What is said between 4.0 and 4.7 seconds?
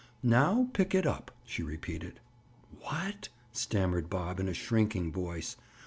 Bob in a